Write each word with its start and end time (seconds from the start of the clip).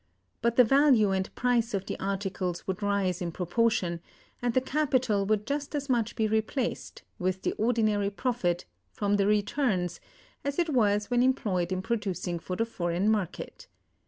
But 0.41 0.55
the 0.55 0.63
value 0.63 1.11
and 1.11 1.35
price 1.35 1.75
of 1.75 1.85
the 1.85 1.99
articles 1.99 2.65
would 2.65 2.81
rise 2.81 3.21
in 3.21 3.31
proportion; 3.31 3.99
and 4.41 4.51
the 4.55 4.59
capital 4.59 5.27
would 5.27 5.45
just 5.45 5.75
as 5.75 5.89
much 5.89 6.15
be 6.15 6.27
replaced, 6.27 7.03
with 7.19 7.43
the 7.43 7.51
ordinary 7.59 8.09
profit, 8.09 8.65
from 8.91 9.17
the 9.17 9.27
returns, 9.27 9.99
as 10.43 10.57
it 10.57 10.69
was 10.69 11.11
when 11.11 11.21
employed 11.21 11.71
in 11.71 11.83
producing 11.83 12.39
for 12.39 12.55
the 12.55 12.65
foreign 12.65 13.11
market. 13.11 13.67